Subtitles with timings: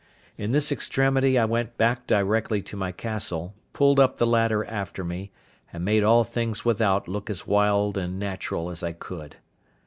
[0.35, 5.03] In this extremity I went back directly to my castle, pulled up the ladder after
[5.03, 5.29] me,
[5.71, 9.35] and made all things without look as wild and natural as I could.